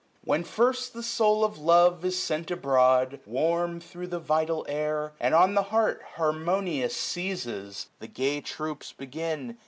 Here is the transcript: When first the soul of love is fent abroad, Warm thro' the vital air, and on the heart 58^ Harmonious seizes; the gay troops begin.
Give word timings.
When 0.23 0.43
first 0.43 0.95
the 0.95 1.03
soul 1.03 1.43
of 1.43 1.59
love 1.59 2.03
is 2.03 2.15
fent 2.25 2.49
abroad, 2.49 3.19
Warm 3.27 3.79
thro' 3.79 4.07
the 4.07 4.17
vital 4.17 4.65
air, 4.67 5.13
and 5.19 5.35
on 5.35 5.53
the 5.53 5.61
heart 5.69 6.01
58^ 6.15 6.15
Harmonious 6.15 6.95
seizes; 6.97 7.89
the 7.99 8.07
gay 8.07 8.41
troops 8.41 8.93
begin. 8.93 9.59